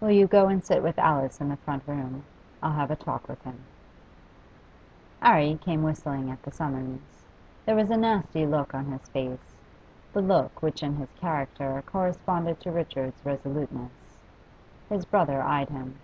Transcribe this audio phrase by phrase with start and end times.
[0.00, 2.24] 'Will you go and sit with Alice in the front room?
[2.62, 3.60] I'll have a talk with him.'
[5.20, 7.26] 'Arry came whistling at the summons.
[7.66, 9.58] There was a nasty look on his face,
[10.14, 14.16] the look which in his character corresponded to Richard's resoluteness.
[14.88, 15.98] His brother eyed him.